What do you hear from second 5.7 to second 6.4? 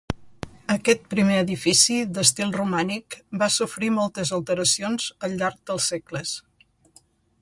dels segles.